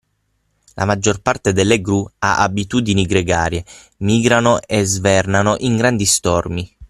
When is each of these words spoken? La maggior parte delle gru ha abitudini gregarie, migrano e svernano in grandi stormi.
La 0.73 0.85
maggior 0.85 1.21
parte 1.21 1.53
delle 1.53 1.79
gru 1.79 2.03
ha 2.17 2.41
abitudini 2.41 3.05
gregarie, 3.05 3.63
migrano 3.97 4.59
e 4.61 4.83
svernano 4.83 5.57
in 5.59 5.77
grandi 5.77 6.05
stormi. 6.05 6.75